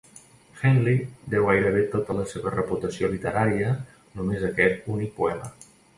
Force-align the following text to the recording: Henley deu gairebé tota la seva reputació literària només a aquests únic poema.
Henley 0.61 1.01
deu 1.33 1.43
gairebé 1.49 1.83
tota 1.91 2.15
la 2.21 2.25
seva 2.31 2.53
reputació 2.55 3.11
literària 3.13 3.75
només 4.21 4.47
a 4.47 4.51
aquests 4.55 4.93
únic 4.97 5.15
poema. 5.21 5.53